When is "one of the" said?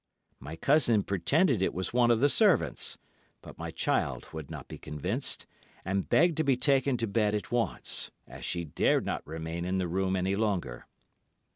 1.93-2.27